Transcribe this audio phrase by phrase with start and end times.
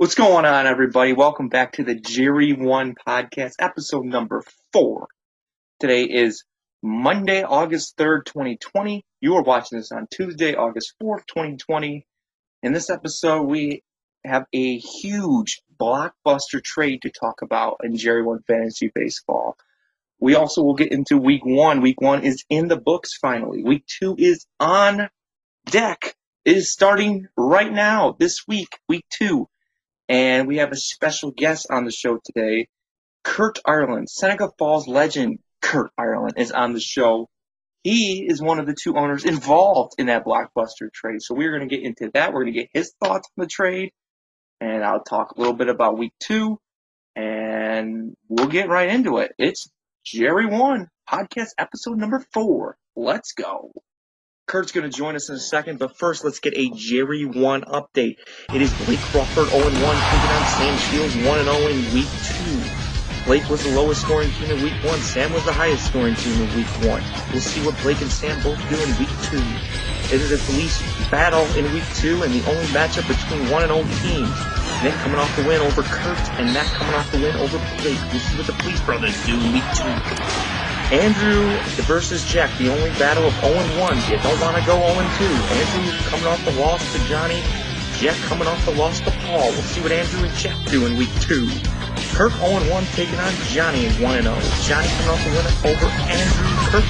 [0.00, 1.12] What's going on, everybody?
[1.12, 4.42] Welcome back to the Jerry One podcast, episode number
[4.72, 5.08] four.
[5.78, 6.42] Today is
[6.82, 9.04] Monday, August 3rd, 2020.
[9.20, 12.06] You are watching this on Tuesday, August 4th, 2020.
[12.62, 13.82] In this episode, we
[14.24, 19.54] have a huge blockbuster trade to talk about in Jerry One Fantasy Baseball.
[20.18, 21.82] We also will get into week one.
[21.82, 23.62] Week one is in the books finally.
[23.62, 25.10] Week two is on
[25.66, 26.16] deck.
[26.46, 29.46] It is starting right now, this week, week two.
[30.10, 32.66] And we have a special guest on the show today.
[33.22, 37.28] Kurt Ireland, Seneca Falls legend Kurt Ireland is on the show.
[37.84, 41.22] He is one of the two owners involved in that blockbuster trade.
[41.22, 42.32] So we're going to get into that.
[42.32, 43.92] We're going to get his thoughts on the trade.
[44.60, 46.58] And I'll talk a little bit about week two.
[47.14, 49.30] And we'll get right into it.
[49.38, 49.70] It's
[50.04, 52.76] Jerry One, podcast episode number four.
[52.96, 53.70] Let's go.
[54.50, 57.62] Kurt's going to join us in a second, but first let's get a Jerry 1
[57.70, 58.18] update.
[58.52, 62.10] It is Blake Crawford 0-1 taking on Sam Shields 1-0 in Week
[63.22, 63.26] 2.
[63.26, 64.98] Blake was the lowest scoring team in Week 1.
[65.02, 67.00] Sam was the highest scoring team in Week 1.
[67.30, 69.38] We'll see what Blake and Sam both do in Week 2.
[70.10, 73.70] It is a Felice battle in Week 2 and the only matchup between 1-0
[74.02, 74.34] teams.
[74.82, 78.02] Nick coming off the win over Kurt and Matt coming off the win over Blake.
[78.10, 80.59] We'll see what the Felice Brothers do in Week 2.
[80.90, 81.46] Andrew
[81.86, 84.10] versus Jack, the only battle of 0-1.
[84.10, 84.98] You don't want to go 0-2.
[84.98, 87.38] Andrew coming off the loss to Johnny.
[88.02, 89.54] Jack coming off the loss to Paul.
[89.54, 91.46] We'll see what Andrew and Jack do in week two.
[92.18, 92.66] Kirk 0-1
[92.96, 94.18] taking on Johnny in 1-0.
[94.66, 96.48] Johnny coming off the win over Andrew.
[96.74, 96.84] Kirk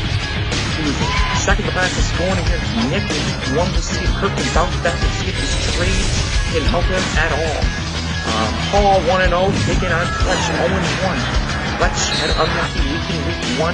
[1.45, 3.69] second to fastest scoring against Nick week one.
[3.69, 6.05] We'll see if Kirk can bounce back and see if this trade
[6.57, 7.61] can help him at all.
[8.33, 9.29] Um, Paul 1-0
[9.69, 11.50] taking on Fletch 0-1.
[11.81, 13.73] Fletch had unlucky week in week one.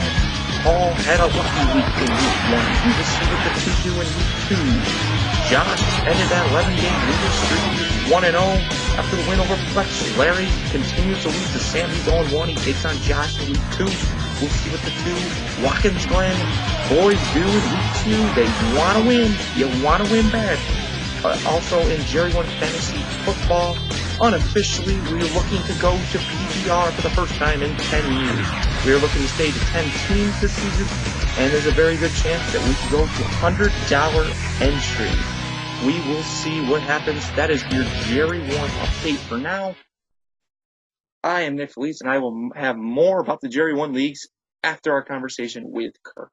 [0.62, 2.67] Paul had a lucky week in week one.
[2.87, 4.62] We will see what the two do in week two.
[5.51, 7.67] Josh ended that 11-game losing streak
[8.07, 8.31] 1-0
[8.95, 9.91] after the win over Fletch.
[10.15, 11.91] Larry continues to to Sam.
[11.91, 12.47] He's 0-1.
[12.47, 13.91] He takes on Josh in week two.
[14.39, 15.19] We'll see what the two
[15.67, 16.39] Watkins Glen
[16.87, 18.23] boys do in week two.
[18.38, 18.47] They
[18.78, 19.34] want to win.
[19.59, 20.62] You want to win bad.
[21.27, 23.75] Uh, also in Jerry One Fantasy Football,
[24.23, 26.19] unofficially, we're looking to go to
[26.66, 28.49] PPR for the first time in 10 years.
[28.84, 30.87] We're looking to stay to 10 teams this season,
[31.38, 35.10] and there's a very good chance that we can go to $100 entry.
[35.87, 37.31] We will see what happens.
[37.32, 39.76] That is your Jerry One update for now.
[41.22, 44.28] I am Nick Felice, and I will have more about the Jerry One leagues
[44.65, 46.31] after our conversation with Kurt.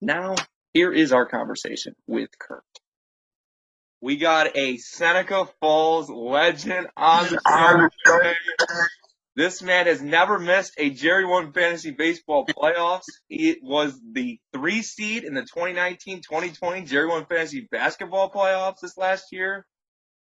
[0.00, 0.36] Now,
[0.72, 2.65] here is our conversation with Kurt.
[4.06, 8.34] We got a Seneca Falls legend on the show.
[9.34, 13.06] This man has never missed a Jerry One Fantasy Baseball playoffs.
[13.28, 19.32] He was the three seed in the 2019-2020 Jerry One Fantasy Basketball playoffs this last
[19.32, 19.66] year.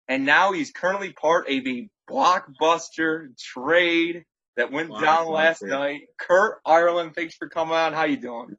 [0.10, 4.26] And now he's currently part of a blockbuster trade
[4.58, 6.02] that went down last night.
[6.18, 7.94] Kurt Ireland, thanks for coming on.
[7.94, 8.58] How you doing?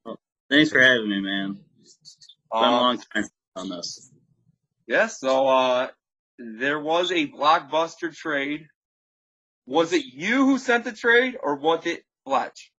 [0.48, 1.58] Thanks for having me, man.
[1.82, 2.16] It's
[2.50, 4.09] been um, a long time on this.
[4.90, 5.86] Yes, so uh,
[6.36, 8.66] there was a blockbuster trade.
[9.64, 12.72] Was it you who sent the trade, or was it Fletch?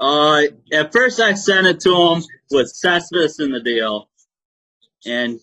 [0.00, 4.08] Uh, at first I sent it to him with Cespedes in the deal,
[5.04, 5.38] and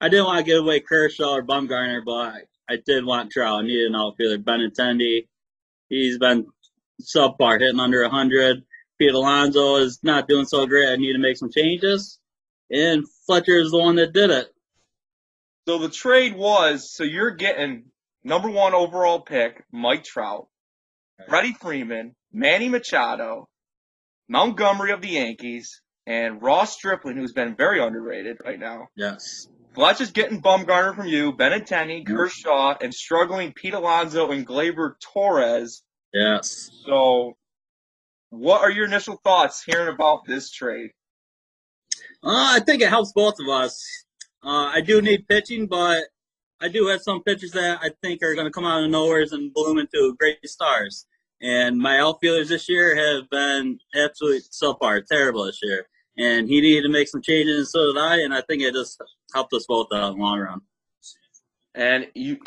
[0.00, 2.40] I didn't want to give away Kershaw or Bumgarner, but I,
[2.70, 3.58] I did want Trout.
[3.58, 4.38] I needed an outfielder.
[4.38, 5.28] Benintendi,
[5.90, 6.46] he's been
[7.02, 8.62] subpar, hitting under 100.
[8.98, 10.88] Pete Alonso is not doing so great.
[10.88, 12.18] I need to make some changes.
[12.70, 14.50] And Fletcher is the one that did it.
[15.68, 17.90] So the trade was so you're getting
[18.24, 20.48] number one overall pick, Mike Trout,
[21.28, 23.50] Freddie Freeman, Manny Machado,
[24.30, 28.88] Montgomery of the Yankees, and Ross Stripling, who's been very underrated right now.
[28.96, 29.46] Yes.
[29.74, 35.82] Fletch is getting Bumgarner from you, Benintendi, Kershaw, and struggling Pete Alonso and Gleyber Torres.
[36.14, 36.70] Yes.
[36.86, 37.36] So,
[38.30, 40.92] what are your initial thoughts hearing about this trade?
[42.24, 44.06] Uh, I think it helps both of us.
[44.42, 46.04] Uh, I do need pitching, but
[46.60, 49.24] I do have some pitchers that I think are going to come out of nowhere
[49.30, 51.06] and bloom into great stars.
[51.40, 55.86] And my outfielders this year have been absolutely subpar, terrible this year.
[56.16, 58.20] And he needed to make some changes, and so did I.
[58.22, 59.00] And I think it just
[59.32, 60.60] helped us both out in the long run.
[61.76, 62.38] And you,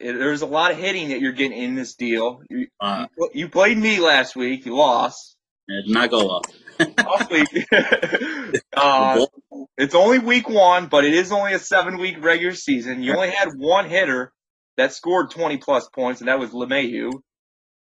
[0.00, 2.42] there's a lot of hitting that you're getting in this deal.
[2.50, 4.66] You, uh, you played me last week.
[4.66, 5.36] You lost.
[5.68, 6.42] It did not go well.
[8.76, 9.24] Uh,
[9.78, 13.02] it's only week one, but it is only a seven week regular season.
[13.02, 14.32] You only had one hitter
[14.76, 17.12] that scored 20 plus points, and that was LeMahieu.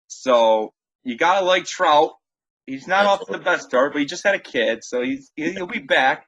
[0.07, 0.73] So
[1.03, 2.11] you gotta like Trout.
[2.67, 5.31] He's not off to the best start, but he just had a kid, so he's
[5.35, 6.27] he'll be back.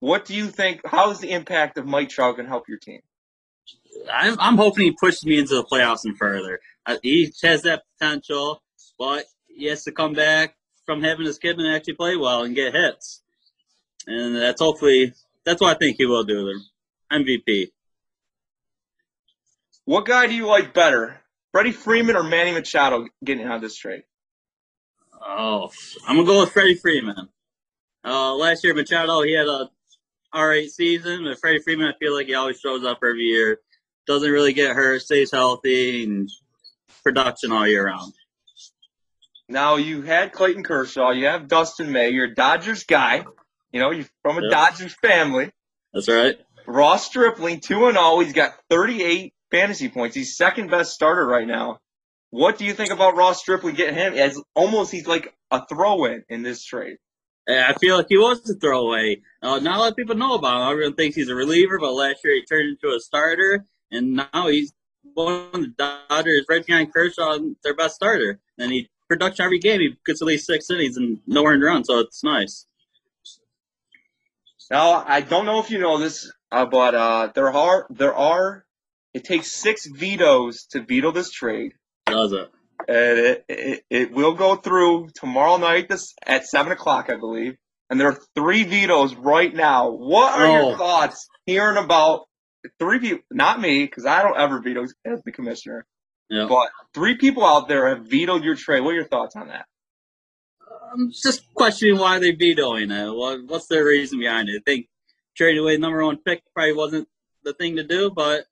[0.00, 0.80] What do you think?
[0.84, 3.00] How is the impact of Mike Trout going to help your team?
[4.12, 6.60] I'm, I'm hoping he pushes me into the playoffs and further.
[6.86, 8.62] Uh, he has that potential,
[8.98, 10.54] but he has to come back
[10.88, 13.20] from having his kid and actually play well and get hits.
[14.06, 15.12] And that's hopefully
[15.44, 16.46] that's what I think he will do.
[16.46, 16.60] The
[17.12, 17.72] MVP.
[19.84, 21.20] What guy do you like better,
[21.52, 24.04] Freddie Freeman or Manny Machado getting out of this trade?
[25.12, 25.70] Oh,
[26.06, 27.28] I'm gonna go with Freddie Freeman.
[28.02, 29.68] Uh, last year Machado he had a
[30.34, 33.60] R8 season, but Freddie Freeman I feel like he always shows up every year,
[34.06, 36.30] doesn't really get hurt, stays healthy, and
[37.04, 38.14] production all year round.
[39.48, 43.24] Now you had Clayton Kershaw, you have Dustin May, you're a Dodgers guy.
[43.72, 44.50] You know, you're from a Yep.
[44.50, 45.50] Dodgers family.
[45.92, 46.36] That's right.
[46.66, 48.20] Ross Stripling, 2 and 0.
[48.20, 50.14] He's got 38 fantasy points.
[50.14, 51.78] He's second best starter right now.
[52.30, 56.04] What do you think about Ross Stripling getting him as almost he's like a throw
[56.04, 56.98] in in this trade?
[57.48, 59.22] I feel like he was a throwaway.
[59.40, 60.72] Uh, not a lot of people know about him.
[60.72, 64.48] Everyone thinks he's a reliever, but last year he turned into a starter, and now
[64.48, 64.74] he's
[65.14, 65.68] one of the
[66.08, 68.38] Dodgers right behind Kershaw, their best starter.
[68.58, 69.80] And he production every game.
[69.80, 72.66] He gets at least six innings and no earned run, so it's nice.
[74.70, 78.64] Now, I don't know if you know this, uh, but uh, there are there are
[79.14, 81.72] it takes six vetoes to veto this trade,
[82.06, 82.50] Does it?
[82.86, 87.56] and it it, it will go through tomorrow night this at seven o'clock, I believe.
[87.90, 89.90] And there are three vetoes right now.
[89.90, 90.68] What are Oh.
[90.68, 92.26] your thoughts hearing about
[92.78, 93.24] three people?
[93.30, 95.86] Not me, because I don't ever veto as the commissioner.
[96.30, 96.46] Yeah.
[96.48, 98.80] But three people out there have vetoed your trade.
[98.80, 99.66] What are your thoughts on that?
[100.92, 103.10] I'm just questioning why they're vetoing it.
[103.14, 104.62] What, what's their reason behind it?
[104.66, 104.86] I think
[105.36, 107.08] trading away number one pick probably wasn't
[107.44, 108.44] the thing to do, but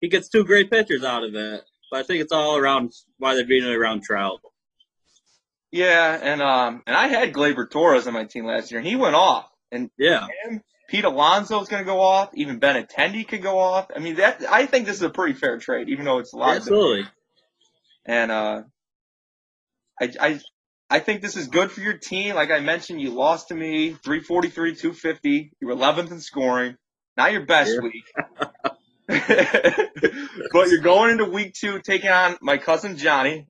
[0.00, 1.62] he gets two great pitchers out of it.
[1.90, 4.40] But I think it's all around why they're vetoing around Trout.
[5.70, 8.96] Yeah, and um, and I had Gleyber Torres on my team last year, and he
[8.96, 9.48] went off.
[9.70, 10.26] And Yeah.
[10.44, 10.60] him,
[10.92, 12.28] Pete Alonso is going to go off.
[12.34, 13.86] Even Benintendi could go off.
[13.96, 16.36] I mean, that I think this is a pretty fair trade, even though it's a
[16.36, 16.50] lot.
[16.50, 17.06] of Absolutely.
[18.04, 18.62] And uh,
[19.98, 20.40] I I
[20.90, 22.34] I think this is good for your team.
[22.34, 25.52] Like I mentioned, you lost to me, 343, 250.
[25.62, 26.76] You were 11th in scoring.
[27.16, 27.88] Not your best Yeah.
[27.88, 28.04] week.
[30.52, 33.46] but you're going into week two taking on my cousin Johnny.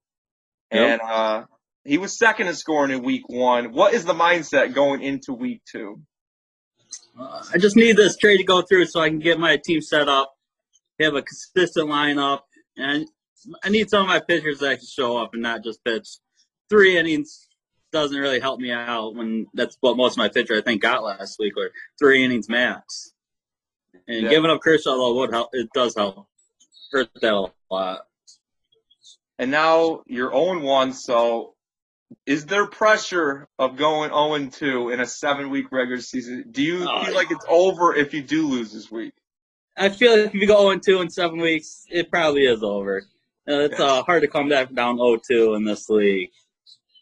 [0.71, 0.81] Yep.
[0.81, 1.43] And uh,
[1.85, 3.73] he was second in scoring in week one.
[3.73, 6.03] What is the mindset going into week two?
[7.19, 9.81] Uh, I just need this trade to go through so I can get my team
[9.81, 10.35] set up,
[11.01, 12.41] have a consistent lineup,
[12.77, 13.07] and
[13.63, 16.09] I need some of my pitchers that can show up and not just pitch.
[16.71, 17.49] Three innings
[17.93, 21.03] doesn't really help me out when that's what most of my pitcher I think got
[21.05, 23.13] last week, or three innings max.
[24.09, 24.31] And Yeah.
[24.31, 25.51] giving up Kershaw though would help.
[25.53, 26.27] It does help.
[26.91, 28.07] Hurt that a lot.
[29.39, 31.52] And now you're 0 1, so
[32.27, 36.45] is there pressure of going 0 2 in a seven week regular season?
[36.51, 39.13] Do you Oh, feel like it's over if you do lose this week?
[39.77, 43.03] I feel like if you go 0 2 in seven weeks, it probably is over.
[43.49, 43.87] Uh, it's Yeah.
[43.87, 46.31] uh, hard to come back down 0 2 in this league.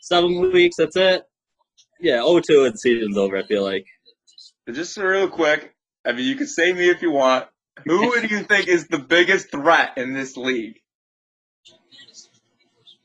[0.01, 1.25] Seven weeks, that's it.
[2.01, 3.87] Yeah, 0 2 and season's over, I feel like.
[4.67, 5.75] But just real quick,
[6.05, 7.47] I mean, you can say me if you want.
[7.85, 10.81] Who do you think is the biggest threat in this league?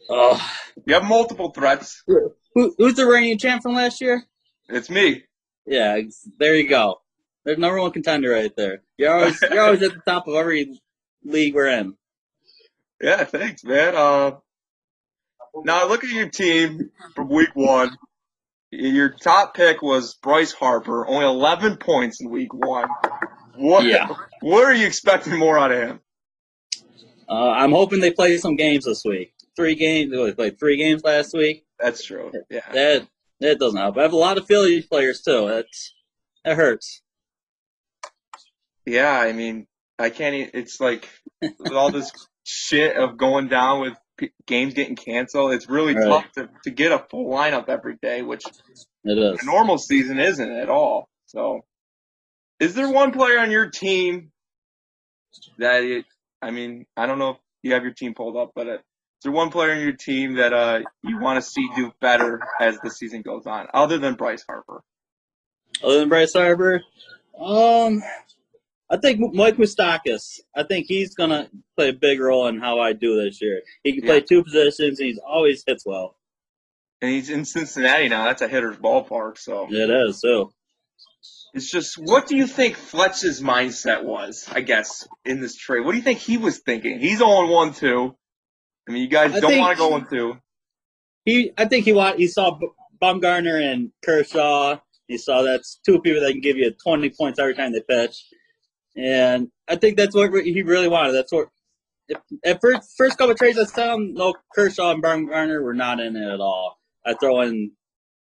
[0.10, 0.40] Oh,
[0.86, 2.04] You have multiple threats.
[2.08, 4.24] Who, who's the reigning champ from last year?
[4.70, 5.24] It's me.
[5.66, 6.00] Yeah,
[6.40, 7.02] there you go.
[7.44, 8.82] There's number one contender right there.
[8.98, 10.80] You're always you're always at the top of every
[11.24, 11.96] league we're in.
[13.02, 13.96] Yeah, thanks, man.
[13.96, 14.32] Uh,
[15.64, 17.96] now look at your team from week one.
[18.72, 22.90] Your top pick was Bryce Harper, only 11 points in week one.
[23.56, 23.86] What?
[23.86, 24.08] Yeah.
[24.42, 26.00] What are you expecting more out of him?
[27.30, 29.34] Uh, I'm hoping they play some games this week.
[29.56, 30.12] Three games.
[30.12, 31.66] They played three games last week.
[31.80, 32.32] That's true.
[32.50, 32.62] Yeah.
[32.74, 33.08] That
[33.40, 33.98] that doesn't help.
[33.98, 35.48] I have a lot of Phillies players too.
[35.48, 35.94] That's
[36.44, 37.02] that hurts.
[38.86, 40.36] Yeah, I mean, I can't.
[40.36, 41.10] e it's like
[41.42, 42.12] with all this
[42.44, 45.54] shit of going down with p- games getting canceled.
[45.54, 46.08] It's really Right.
[46.08, 48.44] tough to, to get a full lineup every day, which
[49.04, 49.42] It is.
[49.42, 51.10] a normal season isn't at all.
[51.26, 51.62] So,
[52.60, 54.32] is there one player on your team
[55.58, 56.06] that it?
[56.42, 58.82] I mean, I don't know if you have your team pulled up, but is
[59.26, 62.80] there one player on your team that uh you want to see do better as
[62.80, 64.82] the season goes on, other than Bryce Harper?
[65.84, 66.82] Other than Bryce Harper,
[67.38, 68.02] um,
[68.90, 70.40] I think Mike Moustakas.
[70.56, 73.62] I think he's gonna play a big role in how I do this year.
[73.84, 74.26] He can play Yeah.
[74.30, 75.00] two positions.
[75.00, 76.16] And he's always hits well.
[77.02, 78.24] And he's in Cincinnati now.
[78.26, 79.38] That's a hitter's ballpark.
[79.38, 80.52] So It is too.
[81.54, 84.48] it's just, what do you think Fletch's mindset was?
[84.52, 87.00] I guess in this trade, what do you think he was thinking?
[87.00, 88.16] He's on one too.
[88.88, 90.40] I mean, you guys I don't want to go one two.
[91.26, 92.20] He, I think he want.
[92.20, 92.60] He saw
[93.02, 94.78] Bumgarner and Kershaw.
[95.08, 98.26] He saw that's two people that can give you 20 points every time they pitch.
[98.96, 101.14] and I think that's what he really wanted.
[101.14, 101.48] That's what.
[102.08, 105.74] If, at first, first couple of trades I saw him, no Kershaw and Bumgarner were
[105.74, 106.80] not in it at all.
[107.04, 107.72] I throw in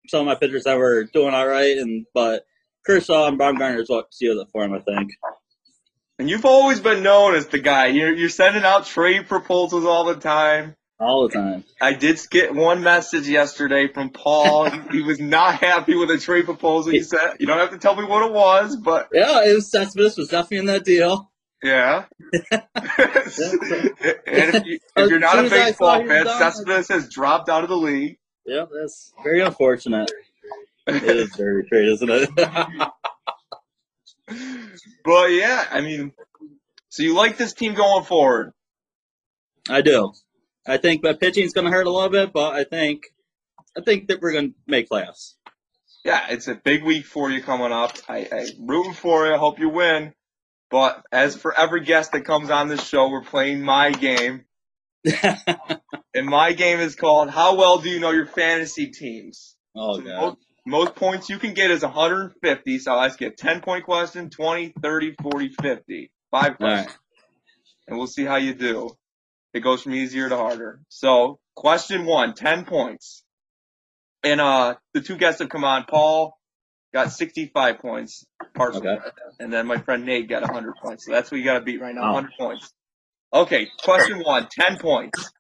[0.08, 2.46] some of my pitchers that were doing all right, and but
[2.86, 4.74] Kershaw and Bumgarner is what sealed it for him.
[4.74, 5.12] I think.
[6.22, 7.88] And you've always been known as the guy.
[7.88, 10.76] You're you're sending out trade proposals all the time.
[11.00, 11.64] All the time.
[11.82, 14.70] I did get one message yesterday from Paul.
[14.92, 16.92] he was not happy with the trade proposal.
[16.92, 19.72] He said, "You don't have to tell me what it was, but yeah, it was
[19.72, 21.32] Cespedes was definitely in that deal."
[21.64, 22.06] Yeah.
[22.52, 27.78] and if, you, if you're not a baseball fan, Cespedes has dropped out of the
[27.78, 28.20] league.
[28.46, 30.12] Yeah, that's very unfortunate.
[30.86, 32.30] it is very trade, isn't it?
[35.04, 36.14] But yeah, I mean,
[36.90, 38.54] so you like this team going forward?
[39.70, 40.14] I do.
[40.68, 43.06] I think my pitching's going to hurt a little bit, but I think
[43.78, 45.36] I think that we're going to make playoffs.
[46.04, 47.98] Yeah, it's a big week for you coming up.
[48.10, 49.34] I, I'm rooting for you.
[49.34, 50.14] I hope you win.
[50.70, 54.46] But as for every guest that comes on this show, we're playing my game.
[55.24, 59.56] and my game is called How Well Do You Know Your Fantasy Teams?
[59.76, 60.22] Oh, so God.
[60.22, 62.80] Most, most, points you can get is 150.
[62.80, 66.12] So I'll ask you a 10 point question 20, 30, 40, 50.
[66.32, 66.88] Five questions.
[66.88, 66.98] Right.
[67.88, 68.96] And we'll see how you do.
[69.54, 70.80] It goes from easier to harder.
[70.88, 73.24] So, question one 10 points.
[74.24, 75.84] And uh, the two guests have come on.
[75.86, 76.38] Paul
[76.94, 78.88] got 65 points partially.
[78.88, 79.06] Okay.
[79.40, 81.06] And then my friend Nate got 100 points.
[81.06, 82.14] So that's what you got to beat right now oh.
[82.14, 82.74] 100 points.
[83.34, 85.32] Okay, question one 10 points.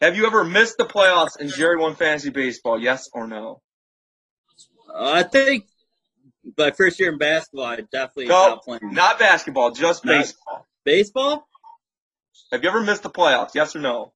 [0.00, 2.80] Have you ever missed the playoffs in Jerry One Fantasy Baseball?
[2.80, 3.60] Yes or no?
[4.94, 5.66] I think
[6.56, 10.66] my first year in basketball, I definitely no, not basketball, just not baseball.
[10.84, 11.48] Baseball?
[12.52, 13.54] Have you ever missed the playoffs?
[13.54, 14.12] Yes or no?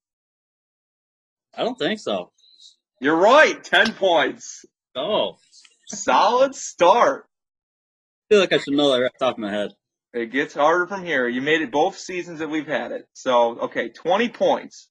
[1.55, 2.33] I don't think so.
[3.00, 3.62] You're right.
[3.62, 4.64] 10 points.
[4.95, 5.37] Oh.
[5.87, 7.26] Solid start.
[7.26, 9.73] I feel like I should know that right off the top of my head.
[10.14, 11.26] It gets harder from here.
[11.29, 13.07] You made it both seasons that we've had it.
[13.12, 14.88] So, okay, 20 points.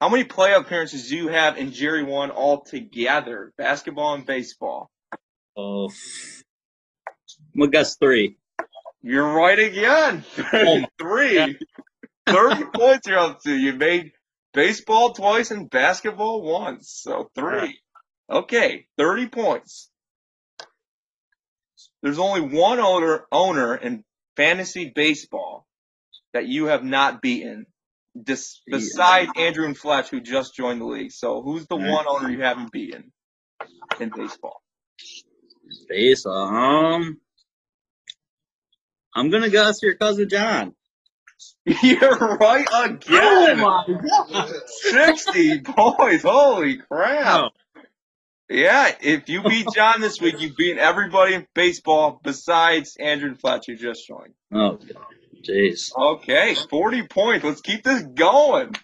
[0.00, 3.52] How many playoff appearances do you have in Jerry One altogether?
[3.56, 4.90] Basketball and baseball.
[5.56, 5.90] Oh,
[7.54, 8.36] I'm gonna guess three.
[9.02, 10.24] You're right again.
[10.52, 11.58] Oh, three.
[12.26, 13.54] 30 points you're up to.
[13.54, 14.12] You made
[14.54, 16.90] baseball twice and basketball once.
[16.90, 17.78] So three.
[18.30, 19.90] Okay, 30 points.
[22.02, 24.04] There's only one owner owner in
[24.36, 25.66] fantasy baseball
[26.32, 27.66] that you have not beaten,
[28.20, 31.12] dis- besides Andrew and Fletch, who just joined the league.
[31.12, 31.90] So who's the mm-hmm.
[31.90, 33.12] one owner you haven't beaten
[34.00, 34.62] in baseball?
[35.88, 37.20] Baseball, um,
[39.14, 40.74] I'm gonna guess your cousin John.
[41.82, 43.60] You're right again.
[43.60, 44.52] Oh my god.
[44.66, 46.22] 60 points.
[46.22, 47.44] Holy crap.
[47.44, 47.48] Oh.
[48.48, 53.74] Yeah, if you beat John this week, you've beaten everybody in baseball besides Andrew Fletcher
[53.74, 54.34] just joined.
[54.52, 54.78] Oh,
[55.42, 55.90] jeez.
[55.96, 57.44] Okay, 40 points.
[57.44, 58.74] Let's keep this going.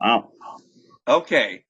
[0.00, 0.30] Wow.
[1.06, 1.64] Okay,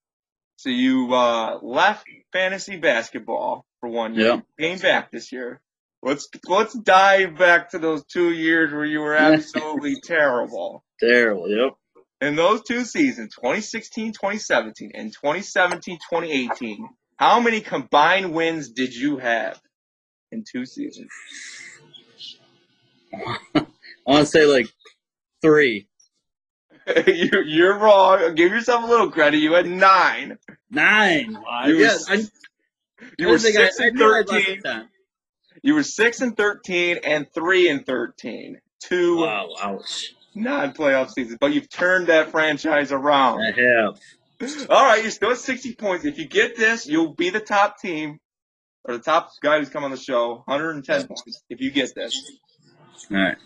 [0.56, 4.26] so you uh, left fantasy basketball for one year.
[4.26, 4.40] Yeah.
[4.58, 5.60] Came back this year.
[6.02, 10.84] Let's let's dive back to those two years where you were absolutely terrible.
[10.98, 11.74] Terrible, yep.
[12.20, 19.18] In those two seasons, 2016, 2017, and 2017, 2018, how many combined wins did you
[19.18, 19.60] have
[20.30, 21.10] in two seasons?
[23.14, 23.66] I
[24.06, 24.66] want to say like
[25.40, 25.88] three.
[27.06, 28.34] you're, you're wrong.
[28.34, 29.38] Give yourself a little credit.
[29.38, 30.38] You had nine.
[30.73, 31.38] Nine.
[31.67, 32.23] You yes, were, I,
[33.19, 34.62] you were six I, and thirteen.
[35.62, 38.61] You were six and thirteen and three and thirteen.
[38.83, 40.14] Two wow, ouch.
[40.35, 43.43] non-playoff seasons, but you've turned that franchise around.
[43.43, 44.69] I have.
[44.69, 46.05] All right, you're still at sixty points.
[46.05, 48.19] If you get this, you'll be the top team
[48.85, 50.43] or the top guy who's come on the show.
[50.47, 52.38] 110 points if you get this.
[53.11, 53.37] All right.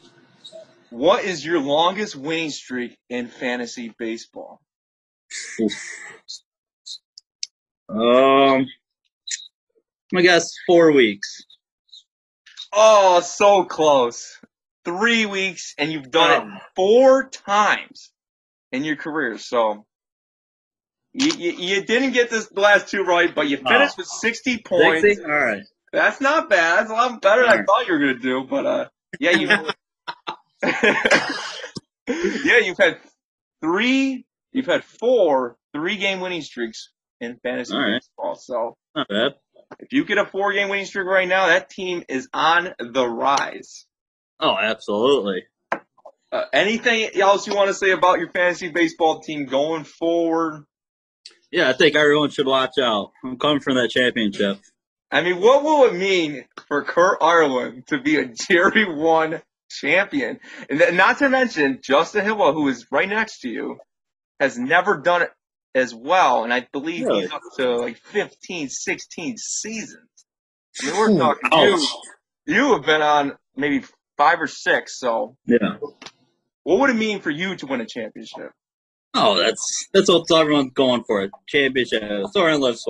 [0.90, 4.60] What is your longest winning streak in fantasy baseball?
[7.88, 8.66] Um,
[10.14, 11.44] I guess four weeks.
[12.72, 14.38] Oh, so close.
[14.84, 18.12] Three weeks, and you've done it four times
[18.70, 19.38] in your career.
[19.38, 19.84] So
[21.12, 24.02] you, you, you didn't get this last two right, but you finished oh.
[24.02, 25.02] with 60 points.
[25.02, 25.24] 60?
[25.24, 25.62] All right.
[25.92, 26.80] That's not bad.
[26.80, 28.44] That's a lot better than I thought you were going to do.
[28.44, 28.88] But uh,
[29.18, 29.48] yeah, you.
[32.44, 32.98] yeah, you've had
[33.60, 34.24] three.
[34.52, 36.90] You've had four three-game winning streaks
[37.20, 38.34] in fantasy baseball.
[38.34, 39.34] So not bad.
[39.80, 43.06] If you get a four game winning streak right now, that team is on the
[43.06, 43.86] rise.
[44.38, 45.44] Oh, absolutely.
[46.32, 50.64] Uh, anything else you want to say about your fantasy baseball team going forward?
[51.50, 53.12] Yeah, I think everyone should watch out.
[53.24, 54.58] I'm coming from that championship.
[55.10, 60.40] I mean, what will it mean for Kurt Ireland to be a Jerry One champion.
[60.68, 63.78] And not to mention, Justin Hillwell, who is right next to you,
[64.40, 65.30] has never done it
[65.76, 66.42] as well.
[66.42, 67.22] And I believe Really?
[67.22, 70.08] he's up to like 15, 16 seasons.
[70.82, 71.64] I mean, we're talking Oh.
[72.46, 72.54] you.
[72.54, 73.84] You have been on maybe
[74.16, 74.98] five or six.
[74.98, 75.78] So, Yeah.
[76.62, 78.52] what would it mean for you to win a championship?
[79.14, 81.24] Oh, that's that's what everyone's going for.
[81.24, 82.02] A championship.
[82.02, 82.84] What everyone lives.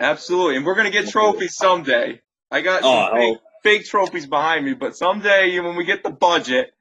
[0.00, 0.56] Absolutely.
[0.56, 2.20] And we're going to get trophies someday.
[2.50, 6.72] I got Oh, big, big trophies behind me, but someday when we get the budget,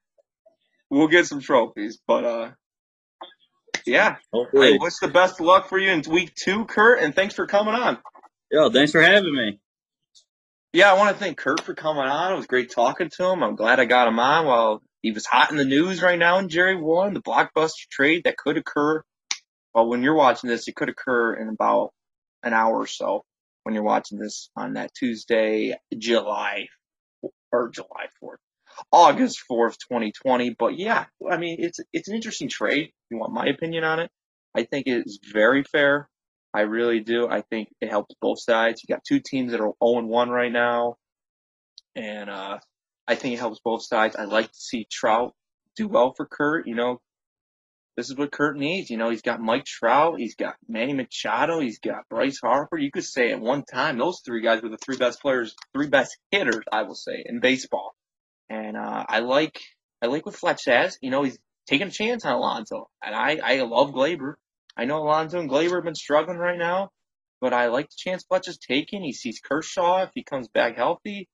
[0.90, 2.00] we'll get some trophies.
[2.06, 2.52] But, uh,
[3.86, 4.78] yeah, Hopefully.
[4.80, 7.74] wish the best of luck for you in week two, Kurt, and thanks for coming
[7.74, 7.98] on.
[8.52, 9.60] Yo, thanks for having me.
[10.74, 12.34] Yeah, I want to thank Kurt for coming on.
[12.34, 13.44] It was great talking to him.
[13.44, 16.38] I'm glad I got him on while he was hot in the news right now
[16.38, 19.04] in Jerry One, the blockbuster trade that could occur.
[19.74, 21.92] Well, when you're watching this, it could occur in about
[22.44, 23.24] an hour or so
[23.64, 26.68] when you're watching this on that Tuesday, July
[27.52, 28.38] or July 4th,
[28.92, 30.56] August 4th, 2020.
[30.58, 32.92] But yeah, I mean, it's, it's an interesting trade.
[33.10, 34.12] You want my opinion on it?
[34.56, 36.10] I think it is very fair.
[36.54, 37.28] I really do.
[37.28, 38.82] I think it helps both sides.
[38.84, 40.96] You got two teams that are 0 1 right now.
[41.96, 42.60] And uh,
[43.08, 44.16] I think it helps both sides.
[44.16, 45.34] I like to see Trout
[45.76, 46.68] do well for Kurt.
[46.68, 47.00] You know,
[47.98, 48.90] this is what Kurt needs.
[48.90, 52.78] You know, he's got Mike Trout, he's got Manny Machado, he's got Bryce Harper.
[52.78, 55.88] You could say at one time those three guys were the three best players, three
[55.88, 57.94] best hitters, I will say, in baseball.
[58.51, 59.62] And uh, I like
[60.01, 60.98] I like what Fletch says.
[61.01, 64.34] You know, he's taking a chance on Alonso, and I I love Gleyber.
[64.75, 66.89] I know Alonso and Gleyber have been struggling right now,
[67.39, 69.03] but I like the chance Fletch is taking.
[69.03, 71.29] He sees Kershaw if he comes back healthy.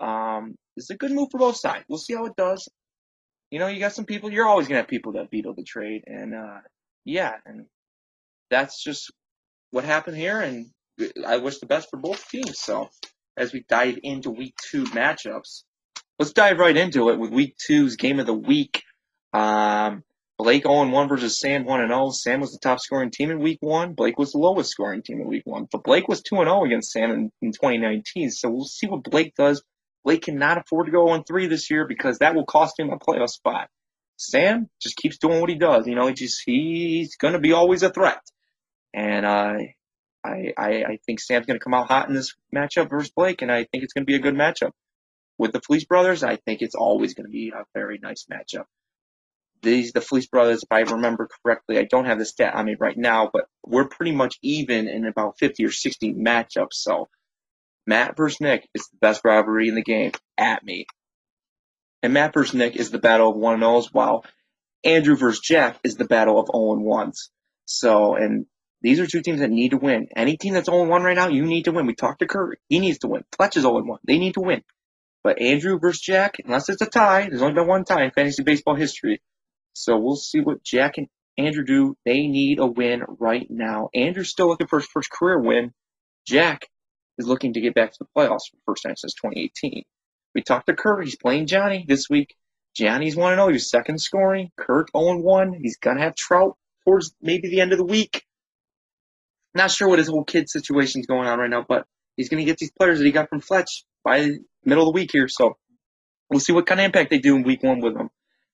[0.00, 1.84] Um, it's a good move for both sides.
[1.88, 2.68] We'll see how it does.
[3.52, 4.32] You know, you got some people.
[4.32, 6.58] You're always gonna have people that veto the trade, and uh,
[7.04, 7.66] yeah, and
[8.50, 9.12] that's just
[9.70, 10.40] what happened here.
[10.40, 10.66] And
[11.24, 12.58] I wish the best for both teams.
[12.58, 12.88] So,
[13.36, 15.62] as we dive into week two matchups,
[16.18, 18.82] let's dive right into it with week two's game of the week.
[19.32, 20.02] Um,
[20.38, 22.10] Blake 0 1 versus Sam 1 0.
[22.10, 23.94] Sam was the top scoring team in week one.
[23.94, 25.66] Blake was the lowest scoring team in week one.
[25.70, 28.30] But Blake was 2 0 against Sam in, in 2019.
[28.30, 29.62] So we'll see what Blake does.
[30.04, 32.98] Blake cannot afford to go 0 3 this year because that will cost him a
[32.98, 33.68] playoff spot.
[34.18, 35.86] Sam just keeps doing what he does.
[35.86, 38.20] You know, he just he's going to be always a threat.
[38.94, 39.54] And uh,
[40.24, 43.42] I, I I think Sam's going to come out hot in this matchup versus Blake,
[43.42, 44.70] and I think it's going to be a good matchup.
[45.38, 48.64] With the Fleece brothers, I think it's always going to be a very nice matchup
[49.62, 52.76] these the Fleece brothers, if I remember correctly, I don't have the stat on me
[52.78, 56.74] right now, but we're pretty much even in about 50 or 60 matchups.
[56.74, 57.08] So
[57.86, 60.86] Matt versus Nick is the best rivalry in the game at me.
[62.02, 64.24] And Matt versus Nick is the battle of 1 and 0s, while
[64.84, 67.28] Andrew versus Jack is the battle of 0 1s.
[67.64, 68.46] So, and
[68.82, 70.08] these are two teams that need to win.
[70.14, 71.86] Any team that's 0 1 right now, you need to win.
[71.86, 72.58] We talked to Curry.
[72.68, 73.24] He needs to win.
[73.36, 73.98] Fletch is 0 1.
[74.06, 74.62] They need to win.
[75.26, 78.44] But Andrew versus Jack, unless it's a tie, there's only been one tie in fantasy
[78.44, 79.20] baseball history.
[79.72, 81.96] So we'll see what Jack and Andrew do.
[82.04, 83.88] They need a win right now.
[83.92, 85.72] Andrew's still looking for his first career win.
[86.28, 86.68] Jack
[87.18, 89.82] is looking to get back to the playoffs for the first time since 2018.
[90.32, 91.04] We talked to Kurt.
[91.04, 92.36] He's playing Johnny this week.
[92.76, 93.48] Johnny's 1 0.
[93.48, 94.52] He's second scoring.
[94.56, 95.54] Kurt 0 1.
[95.60, 98.22] He's going to have Trout towards maybe the end of the week.
[99.56, 101.84] Not sure what his whole kid situation's going on right now, but
[102.16, 104.98] he's going to get these players that he got from Fletch by middle of the
[105.00, 105.28] week here.
[105.28, 105.56] So
[106.30, 108.10] we'll see what kind of impact they do in week one with them.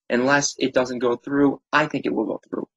[0.08, 1.60] unless it doesn't go through.
[1.72, 2.68] I think it will go through.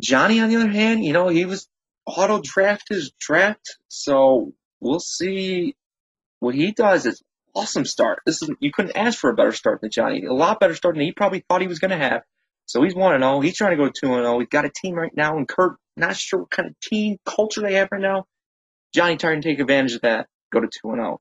[0.00, 1.68] Johnny, on the other hand, you know, he was
[2.06, 5.76] auto draft his draft, so we'll see
[6.40, 7.06] what he does.
[7.06, 7.22] It's
[7.54, 8.20] awesome start.
[8.26, 10.24] This is you couldn't ask for a better start than Johnny.
[10.24, 12.22] A lot better start than he probably thought he was going to have.
[12.66, 13.40] So he's one and zero.
[13.40, 14.30] He's trying to go two and oh.
[14.30, 14.38] zero.
[14.40, 17.62] He's got a team right now, and Kurt not sure what kind of team culture
[17.62, 18.26] they have right now.
[18.94, 20.28] Johnny trying to take advantage of that.
[20.52, 21.20] Go to two and zero.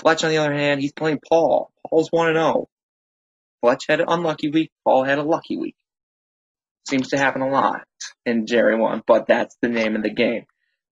[0.00, 1.70] Fletch, on the other hand, he's playing Paul.
[1.88, 2.68] Paul's one and zero.
[3.62, 4.70] Fletch had an unlucky week.
[4.84, 5.76] Paul had a lucky week.
[6.88, 7.82] Seems to happen a lot
[8.26, 10.46] in Jerry one, but that's the name of the game.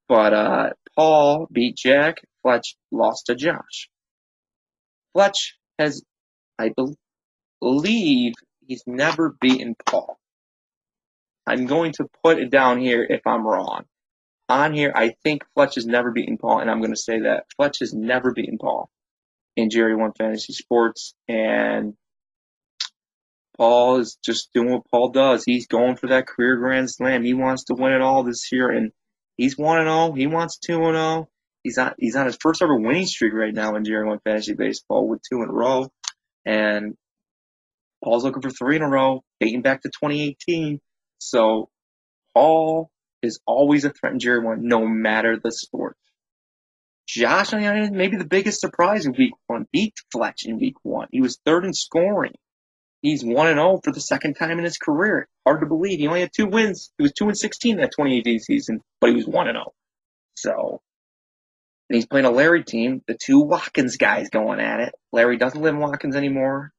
[0.09, 2.19] But uh, Paul beat Jack.
[2.43, 3.91] Fletch lost to Josh.
[5.15, 6.03] Fletch has,
[6.59, 6.97] I be-
[7.61, 8.35] believe,
[8.67, 10.19] he's never beaten Paul.
[11.47, 13.85] I'm going to put it down here if I'm wrong.
[14.51, 17.45] On here, I think Fletch has never beaten Paul, and I'm going to say that
[17.57, 18.91] Fletch has never beaten Paul
[19.57, 21.95] in Jerry One Fantasy Sports, and
[23.57, 25.45] Paul is just doing what Paul does.
[25.45, 27.23] He's going for that career grand slam.
[27.23, 28.91] He wants to win it all this year, and
[29.37, 30.13] he's one and zero.
[30.15, 31.29] He wants two and zero.
[31.63, 34.55] He's on he's on his first ever winning streak right now in Jerry One Fantasy
[34.55, 35.93] Baseball with two in a row,
[36.45, 36.97] and
[38.03, 40.81] Paul's looking for three in a row, dating back to 2018.
[41.19, 41.69] So
[42.35, 42.91] Paul
[43.23, 45.97] is always a threat in Jerry One, no matter the sport.
[47.07, 50.59] Josh, on the other hand, maybe the biggest surprise in week one, beat Fletch in
[50.59, 51.09] week one.
[51.11, 52.35] He was third in scoring.
[53.03, 55.27] He's 1 and 0 for the second time in his career.
[55.47, 55.99] Hard to believe.
[55.99, 56.93] He only had two wins.
[56.99, 59.73] He was 2 and 16 that 2018 season, but he was 1 and 0.
[60.37, 60.83] So,
[61.89, 64.95] and he's playing a Larry team, the two Watkins guys going at it.
[65.13, 66.73] Larry doesn't live in Watkins anymore,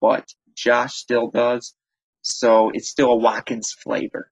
[0.00, 1.74] but Josh still does.
[2.22, 4.30] So it's still a Watkins flavor.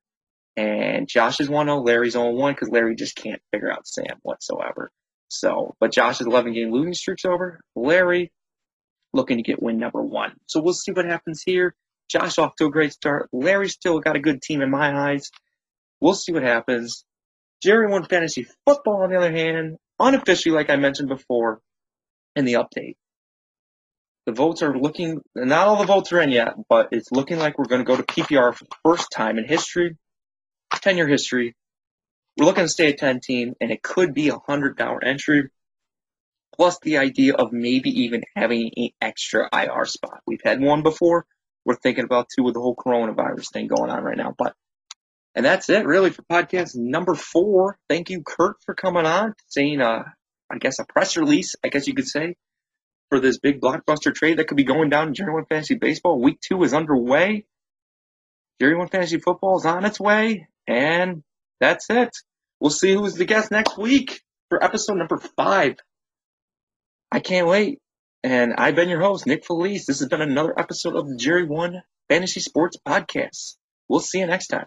[0.59, 4.19] And Josh is 1 0, Larry's 0 1 because Larry just can't figure out Sam
[4.23, 4.91] whatsoever.
[5.29, 7.61] So, but Josh's 11 game losing streak's over.
[7.77, 8.33] Larry
[9.13, 10.33] looking to get win number one.
[10.47, 11.77] So we'll see what happens here.
[12.11, 13.29] Josh off to a great start.
[13.33, 15.31] Larry still got a good team in my eyes.
[16.01, 17.05] We'll see what happens.
[17.63, 21.61] Jerry One fantasy football on the other hand, unofficially, like I mentioned before,
[22.35, 22.97] in the update.
[24.27, 27.59] The votes are looking, not all the votes are in yet, but it's looking like
[27.59, 29.97] we're going to go to PPR for the first time in history,
[30.71, 31.55] 10 year history.
[32.37, 35.51] We're looking to stay a 10 team, and it could be a $100 entry
[36.59, 40.21] plus the idea of maybe even having an extra IR spot.
[40.27, 41.25] We've had one before.
[41.65, 44.35] We're thinking about two with the whole coronavirus thing going on right now.
[44.37, 44.55] But
[45.35, 47.79] and that's it really for podcast number four.
[47.89, 50.05] Thank you, Kurt, for coming on, saying uh
[50.51, 52.37] I guess a press release, I guess you could say,
[53.11, 56.21] for this big blockbuster trade that could be going down in Jerry One Fantasy Baseball.
[56.21, 57.45] Week two is underway.
[58.61, 61.23] Jerry One Fantasy Football is on its way, and
[61.61, 62.11] that's it.
[62.61, 65.77] We'll see who's the guest next week for episode number five.
[67.11, 67.79] I can't wait.
[68.23, 69.87] And I've been your host, Nick Felice.
[69.87, 73.57] This has been another episode of the Jerry One Fantasy Sports Podcast.
[73.89, 74.67] We'll see you next time.